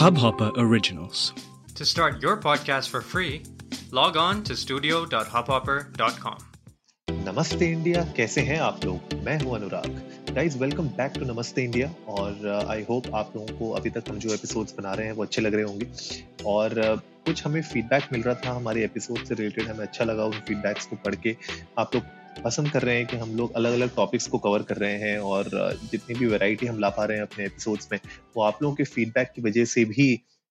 [0.00, 1.34] Hubhopper Originals.
[1.74, 3.42] To start your podcast for free,
[3.92, 6.38] log on to studio.hubhopper.com.
[7.08, 9.88] नमस्ते India कैसे हैं आप लोग मैं हूँ Anurag
[10.34, 14.08] guys welcome back to Namaste India और आई uh, होप आप लोगों को अभी तक
[14.10, 15.86] हम जो एपिसोड्स बना रहे हैं वो अच्छे लग रहे होंगे
[16.46, 20.24] और uh, कुछ हमें फीडबैक मिल रहा था हमारे एपिसोड से रिलेटेड हमें अच्छा लगा
[20.24, 21.36] उन फीडबैक्स को पढ़ के
[21.78, 24.76] आप लोग पसंद कर रहे हैं कि हम लोग अलग अलग टॉपिक्स को कवर कर
[24.76, 25.48] रहे हैं और
[25.90, 27.98] जितनी भी वैरायटी हम ला पा रहे हैं अपने एपिसोड्स में,
[28.36, 30.08] वो आप लोगों के फीडबैक की वजह से भी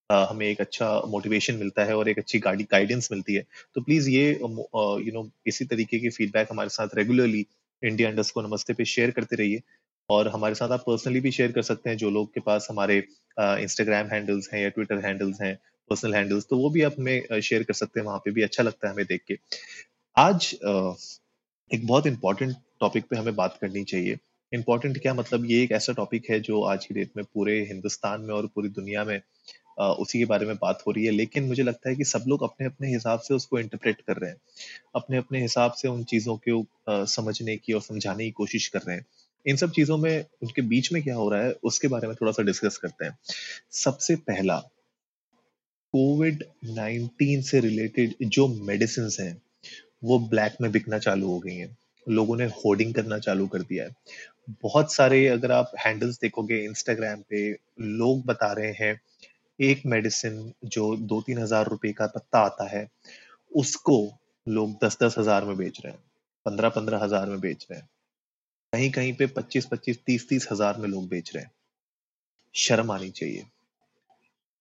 [0.10, 4.10] हमें एक अच्छा मोटिवेशन मिलता है और एक अच्छी गाड़ी गाइडेंस मिलती है। तो प्लीज़
[4.10, 7.46] ये यू नो इसी तरीके की फीडबैक हमारे साथ रेगुलरली
[7.84, 9.62] इंडिया इंडस्ट को नमस्ते पे शेयर करते रहिए।
[10.10, 12.98] और हमारे साथ आप पर्सनली भी शेयर कर सकते हैं, जो लोग के पास हमारे
[13.38, 15.56] इंस्टाग्राम हैंडल्स हैं या ट्विटर हैंडल्स हैं
[15.90, 18.64] पर्सनल हैंडल्स तो वो भी आप हमें शेयर कर सकते हैं, वहाँ पे भी अच्छा
[18.64, 19.38] लगता है हमें देख के।
[20.18, 20.56] आज
[21.74, 24.18] एक बहुत इंपॉर्टेंट टॉपिक पे हमें बात करनी चाहिए।
[24.52, 28.22] इंपॉर्टेंट क्या मतलब ये एक ऐसा टॉपिक है जो आज की डेट में पूरे हिंदुस्तान
[28.22, 29.22] में और पूरी दुनिया में
[29.80, 32.44] उसी के बारे में बात हो रही है। लेकिन मुझे लगता है कि सब लोग
[32.44, 34.38] अपने अपने हिसाब से उसको इंटरप्रेट कर रहे हैं।
[34.96, 38.96] अपने अपने हिसाब से उन चीज़ों को समझने की और समझाने की कोशिश कर रहे
[38.98, 39.06] हैं।
[39.46, 42.32] इन सब चीज़ों में उनके बीच में क्या हो रहा है, उसके बारे में थोड़ा
[42.32, 43.18] सा डिस्कस करते हैं।
[43.72, 44.58] सबसे पहला
[45.94, 49.42] कोविड नाइनटीन से रिलेटेड जो मेडिसिन हैं
[50.04, 51.76] वो ब्लैक में बिकना चालू हो गई हैं।
[52.08, 53.96] लोगों ने होर्डिंग करना चालू कर दिया है।
[54.64, 59.00] बहुत सारे अगर आप हैंडल्स देखोगे इंस्टाग्राम पे, लोग बता रहे हैं,
[59.60, 62.88] एक मेडिसिन जो दो तीन हज़ार रुपए का पत्ता आता है,
[63.52, 63.98] उसको
[64.48, 66.00] लोग दस दस हज़ार में बेच रहे हैं
[66.46, 67.90] पंद्रह पंद्रह हज़ार में बेच रहे हैं।
[68.74, 71.52] कहीं कहीं पे पच्चीस पच्चीस तीस तीस हज़ार में लोग बेच रहे हैं।
[72.56, 73.46] शर्म आनी चाहिए।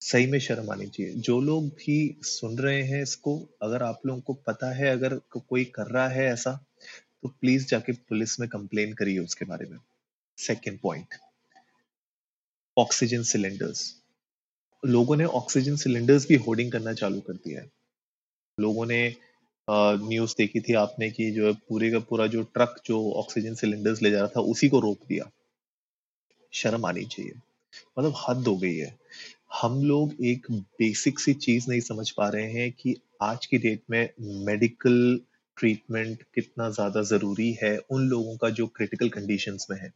[0.02, 4.20] सही में शर्म आनी चाहिए। जो लोग भी सुन रहे हैं इसको अगर आप लोगों
[4.20, 6.52] को पता है अगर को, कोई कर रहा है ऐसा
[7.22, 9.78] तो प्लीज़ जाके पुलिस में कंप्लेन करिए उसके बारे में।
[10.38, 11.14] सेकेंड पॉइंट
[12.76, 13.94] ऑक्सीजन सिलेंडर्स
[14.82, 17.70] लोगों ने ऑक्सीजन सिलेंडर्स भी होर्डिंग करना चालू कर दिया है।
[18.58, 19.00] लोगों ने
[19.68, 24.02] न्यूज़ देखी थी आपने कि जो है पूरे का पूरा जो ट्रक जो ऑक्सीजन सिलेंडर्स
[24.02, 25.30] ले जा रहा था उसी को रोक दिया।
[26.52, 27.32] शर्म आनी चाहिए।
[27.98, 28.96] मतलब हद हो गई है।
[29.50, 33.82] हम लोग एक बेसिक सी चीज़ नहीं समझ पा रहे हैं कि आज की डेट
[33.90, 34.08] में
[34.46, 34.98] मेडिकल
[35.56, 39.90] ट्रीटमेंट कितना ज़्यादा ज़रूरी है उन लोगों का जो क्रिटिकल कंडीशंस में है।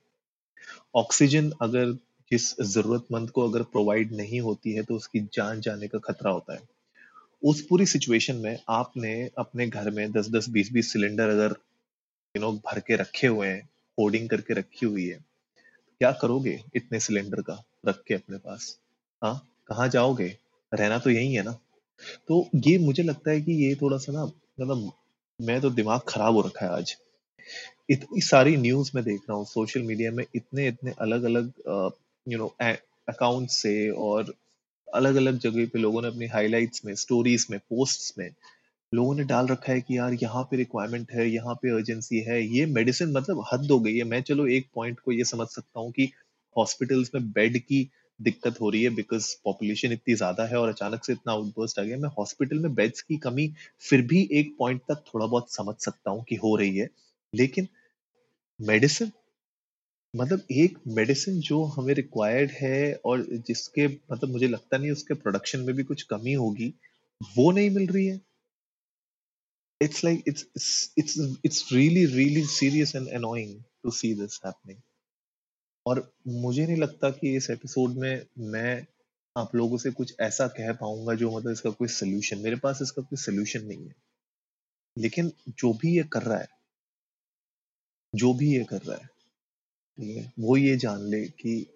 [0.97, 1.93] ऑक्सीजन अगर
[2.31, 6.55] जिस जरूरतमंद को अगर प्रोवाइड नहीं होती है तो उसकी जान जाने का खतरा होता
[6.55, 6.61] है।
[7.43, 11.57] उस पूरी सिचुएशन में आपने अपने घर में दस दस बीस बीस सिलेंडर अगर
[12.35, 13.63] यू नो भर के रखे हुए हैं
[13.99, 15.19] होर्डिंग करके रखी हुई है,
[16.01, 18.79] क्या करोगे इतने सिलेंडर का रख के अपने पास?
[19.23, 19.35] हाँ
[19.69, 20.27] कहाँ जाओगे?
[20.73, 21.53] रहना तो यही है ना।
[22.29, 24.93] तो ये मुझे लगता है कि ये थोड़ा सा ना मतलब
[25.41, 26.97] मैं तो दिमाग खराब हो रखा है आज।
[27.91, 31.53] इतनी सारी न्यूज़ में देख रहा हूँ सोशल मीडिया में इतने इतने अलग अलग
[32.27, 32.55] यू नो
[33.09, 34.35] अकाउंट से और
[34.89, 38.31] अलग अलग जगह पे लोगों ने अपनी हाइलाइट्स में स्टोरीज में पोस्ट्स में
[38.93, 42.43] लोगों ने डाल रखा है कि यार यहाँ पे रिक्वायरमेंट है, यहाँ पे अर्जेंसी है।
[42.49, 45.81] ये मेडिसिन मतलब हद हो गई है। मैं चलो एक पॉइंट को ये समझ सकता
[45.81, 46.11] हूँ कि
[46.57, 47.89] हॉस्पिटल्स में बेड की
[48.23, 51.83] दिक्कत हो रही है बिकॉज़ पॉपुलेशन इतनी ज़्यादा है और अचानक से इतना आउटबर्स्ट आ
[51.83, 53.53] गया मैं हॉस्पिटल में बेड्स की कमी
[53.89, 56.89] फिर भी एक पॉइंट तक थोड़ा बहुत समझ सकता हूँ कि हो रही है।
[57.33, 57.69] लेकिन
[58.61, 59.13] मेडिसिन
[60.15, 65.61] मतलब एक मेडिसिन जो हमें रिक्वायर्ड है और जिसके मतलब मुझे लगता नहीं उसके प्रोडक्शन
[65.61, 66.73] में भी कुछ कमी होगी,
[67.21, 68.21] वो नहीं मिल रही है।
[69.81, 74.79] It's like it's it's it's really really serious and annoying to see this happening
[75.87, 78.87] और मुझे नहीं लगता कि इस एपिसोड में मैं
[79.37, 83.03] आप लोगों से कुछ ऐसा कह पाऊँगा जो मतलब इसका कोई सोल्यूशन मेरे पास इसका
[83.03, 83.95] कोई सोल्यूशन नहीं है।
[84.99, 86.49] लेकिन जो भी ये कर रहा है,
[88.15, 89.07] जो भी ये कर रहा है,
[89.99, 91.67] ठीक है, वो ये जान ले कि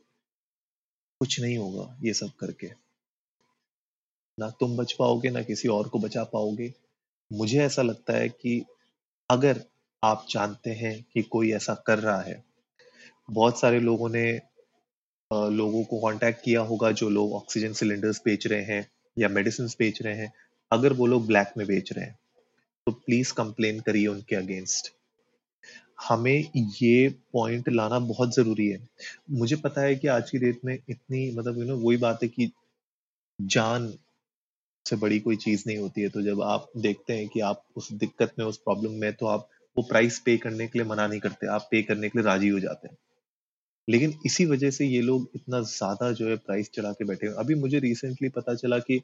[1.21, 2.71] कुछ नहीं होगा ये सब करके।
[4.38, 6.75] ना तुम बच पाओगे, ना किसी और को बचा पाओगे।
[7.33, 8.65] मुझे ऐसा लगता है कि
[9.31, 9.65] अगर
[10.05, 12.44] आप जानते हैं कि कोई ऐसा कर रहा है
[13.28, 14.26] बहुत सारे लोगों ने
[15.31, 18.87] लोगों को कांटेक्ट किया होगा जो लोग ऑक्सीजन सिलेंडर्स बेच रहे हैं
[19.17, 20.32] या मेडिसिन बेच रहे हैं,
[20.70, 22.19] अगर वो लोग ब्लैक में बेच रहे हैं।
[22.87, 24.93] तो प्लीज़ कंप्लेन करिए उनके अगेंस्ट
[26.08, 28.78] हमें ये पॉइंट लाना बहुत ज़रूरी है।
[29.31, 32.29] मुझे पता है कि आज की डेट में इतनी मतलब यू नो वही बात है
[32.29, 32.50] कि
[33.40, 33.93] जान
[34.87, 37.93] से बड़ी कोई चीज़ नहीं होती है। तो जब आप देखते हैं कि आप उस
[37.93, 41.20] दिक्कत में, उस प्रॉब्लम में तो आप वो प्राइस पे करने के लिए मना नहीं
[41.20, 42.96] करते, आप पे करने के लिए राज़ी हो जाते हैं।
[43.88, 47.35] लेकिन इसी वजह से ये लोग इतना ज़्यादा जो है प्राइस चढ़ा के बैठे हैं।
[47.35, 48.99] अभी मुझे रिसेंटली पता चला कि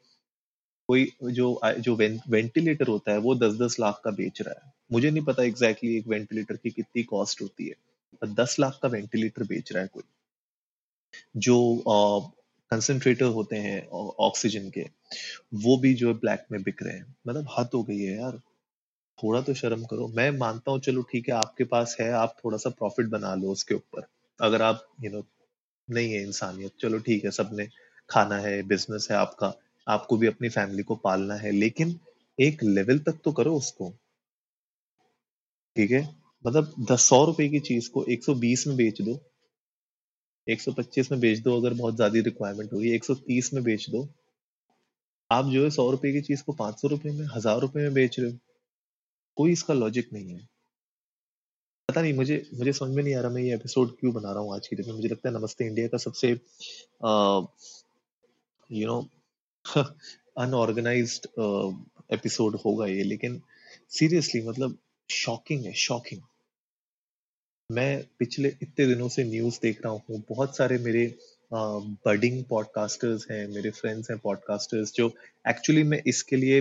[0.88, 5.10] कोई जो जो वेंटिलेटर होता है, वो दस दस लाख का बेच रहा है। मुझे
[5.10, 9.42] नहीं पता एग्जैक्टली exactly एक वेंटिलेटर की कितनी कॉस्ट होती है दस लाख का वेंटिलेटर
[9.44, 10.02] बेच रहा है कोई।
[11.38, 11.56] जो
[12.70, 13.86] कंसंट्रेटर होते हैं
[14.20, 14.84] ऑक्सीजन के,
[15.54, 18.40] वो भी जो है ब्लैक में बिक रहे हैं। मतलब हद हो गई है यार।
[19.18, 22.58] थोड़ा तो शर्म करो। मैं मानता हूँ, चलो ठीक है, आपके पास है, आप थोड़ा
[22.58, 24.06] सा प्रॉफिट बना लो उसके ऊपर।
[24.42, 25.30] अगर आप यू you नो know,
[25.88, 27.68] नहीं है इंसानियत चलो ठीक है सबने
[28.10, 29.52] खाना है बिज़नेस है आपका
[29.86, 31.98] आपको भी अपनी फैमिली को पालना है लेकिन
[32.40, 33.90] एक लेवल तक तो करो उसको।
[35.76, 36.02] ठीक है?
[36.46, 39.20] मतलब दस सौ रुपए की चीज़ को 120 में बेच दो।
[40.46, 44.08] 125 में बेच दो अगर बहुत ज़्यादा रिक्वायरमेंट होगी 130 में बेच दो।
[45.30, 47.94] आप जो है सौ रुपए की चीज़ को पाँच सौ रुपए में हज़ार रुपए में
[47.94, 48.38] बेच रहे हो।
[49.36, 50.48] कोई इसका लॉजिक नहीं है।
[51.88, 54.42] पता नहीं, मुझे मुझे समझ में नहीं आ रहा मैं ये एपिसोड क्यों बना रहा
[54.42, 56.28] हूँ आज की डेट में। मुझे लगता है नमस्ते इंडिया का सबसे
[58.70, 59.00] यू नो
[60.44, 61.26] अनऑर्गेनाइज्ड
[62.12, 63.40] एपिसोड होगा ये। लेकिन
[63.90, 66.20] सीरियसली मतलब शॉकिंग है शॉकिंग
[67.70, 71.06] मैं पिछले इतने दिनों से न्यूज़ देख रहा हूँ। बहुत सारे मेरे
[71.52, 75.12] बडिंग पॉडकास्टर्स हैं, मेरे फ्रेंड्स हैं पॉडकास्टर्स जो
[75.48, 76.60] एक्चुअली में इसके लिए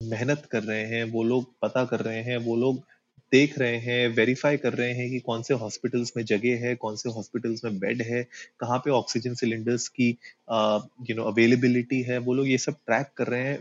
[0.00, 2.84] मेहनत कर रहे हैं। वो लोग पता कर रहे हैं, वो लोग
[3.32, 6.96] देख रहे हैं वेरीफाई कर रहे हैं कि कौन से हॉस्पिटल्स में जगह है, कौन
[6.96, 8.22] से हॉस्पिटल्स में बेड है,
[8.60, 13.26] कहाँ पे ऑक्सीजन सिलेंडर्स की यू नो अवेलेबिलिटी है, वो लोग ये सब ट्रैक कर
[13.26, 13.58] रहे हैं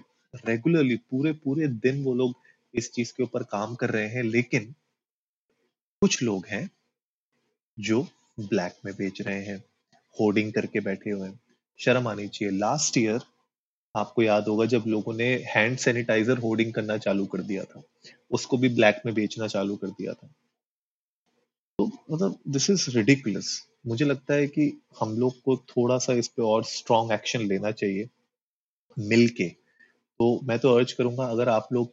[0.47, 2.35] रेगुलरली पूरे पूरे दिन वो लोग
[2.73, 4.73] इस चीज़ के ऊपर काम कर रहे हैं, लेकिन
[6.01, 6.69] कुछ लोग हैं
[7.77, 8.01] जो
[8.39, 9.57] ब्लैक में बेच रहे हैं
[10.17, 11.39] होर्डिंग करके बैठे हुए हैं।
[11.79, 13.19] शर्म आनी चाहिए। लास्ट ईयर
[13.95, 17.81] आपको याद होगा जब लोगों ने हैंड सैनिटाइजर होर्डिंग करना चालू कर दिया था,
[18.31, 20.27] उसको भी ब्लैक में बेचना चालू कर दिया था।
[21.79, 26.27] तो मतलब दिस इज़ रिडिकुलस मुझे लगता है कि हम लोग को थोड़ा सा इस
[26.27, 28.07] पे और स्ट्रॉन्ग एक्शन लेना चाहिए
[28.97, 29.47] मिल के
[30.19, 31.91] तो मैं तो अर्ज़ करूँगा, अगर आप लोग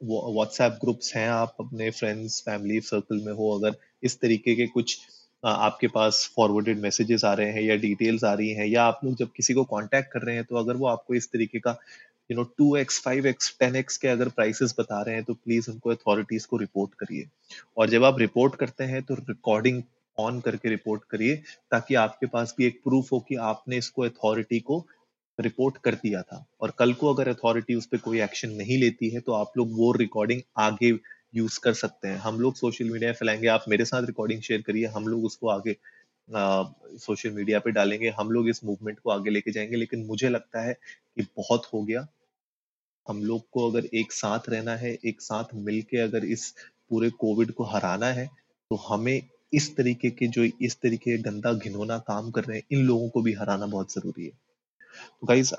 [0.00, 4.98] व्हाट्सएप ग्रुप्स हैं, आप अपने फ्रेंड्स फैमिली सर्कल में हो, अगर इस तरीके के कुछ
[5.42, 9.14] आपके पास फॉरवर्डेड मैसेजेस आ रहे हैं या डिटेल्स आ रही हैं या आप लोग
[9.16, 11.76] जब किसी को कांटेक्ट कर रहे हैं तो अगर वो आपको इस तरीके का
[12.30, 15.34] you know two X five X ten X के अगर प्राइसेस बता रहे हैं तो
[15.34, 17.26] प्लीज़ उनको अथॉरिटीज को रिपोर्ट करिए।
[17.78, 19.82] और जब आप रिपोर्ट करते हैं तो रिकॉर्डिंग
[20.18, 21.36] ऑन करके रिपोर्ट करिए,
[21.72, 24.84] ताकि आपके पास भी एक प्रूफ हो कि आपने इसको अथॉरिटी को
[25.38, 29.08] रिपोर्ट कर दिया था। और कल को अगर अथॉरिटी उस पर कोई एक्शन नहीं लेती
[29.10, 30.92] है तो आप लोग वो रिकॉर्डिंग आगे
[31.32, 34.86] यूज़ कर सकते हैं। हम लोग सोशल मीडिया फैलाएँगे। आप मेरे साथ रिकॉर्डिंग शेयर करिए।
[34.88, 35.76] हम लोग उसको आगे
[36.98, 40.62] सोशल मीडिया पे डालेंगे। हम लोग इस मूवमेंट को आगे लेके जाएँगे। लेकिन मुझे लगता
[40.62, 42.06] है कि बहुत हो गया।
[43.06, 46.50] हम लोग को अगर एक साथ रहना है, एक साथ मिलके अगर इस
[46.90, 48.26] पूरे कोविड को हराना है
[48.70, 52.84] तो हमें इस तरीके के जो, इस तरीके गंदा घिनौना काम कर रहे हैं, इन
[52.86, 54.30] लोगों को भी हराना बहुत ज़रूरी है।
[55.20, 55.52] तो गाइज़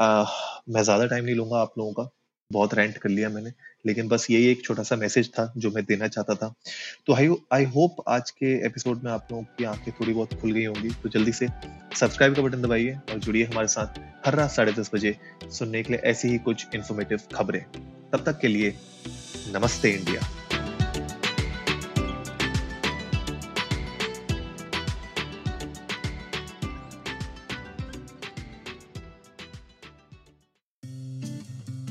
[0.70, 2.10] मैं ज़्यादा टाइम नहीं लूँगा आप लोगों का।
[2.52, 3.52] बहुत रेंट कर लिया मैंने।
[3.86, 6.54] लेकिन बस यही एक छोटा सा मैसेज था जो मैं देना चाहता था।
[7.06, 10.52] तो आई आई होप आज के एपिसोड में आप लोगों की आँखें थोड़ी बहुत खुल
[10.52, 11.48] गई होंगी। तो जल्दी से
[12.00, 15.94] सब्सक्राइब का बटन दबाइए और जुड़िए हमारे साथ हर रात साढ़े दस बजे सुनने के
[15.94, 17.66] लिए ऐसी ही कुछ इन्फॉर्मेटिव खबरें।
[18.12, 18.78] तब तक के लिए
[19.54, 20.43] नमस्ते इंडिया।